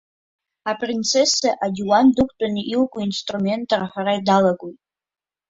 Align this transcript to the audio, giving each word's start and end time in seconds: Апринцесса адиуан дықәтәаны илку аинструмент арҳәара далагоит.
Апринцесса 0.69 1.49
адиуан 1.65 2.05
дықәтәаны 2.15 2.61
илку 2.73 2.97
аинструмент 3.01 3.69
арҳәара 3.75 4.15
далагоит. 4.27 4.79